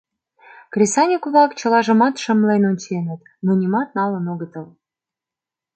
[0.73, 4.67] Кресаньык-влак чылажымат шымлен онченыт, но нимат налын огытыл.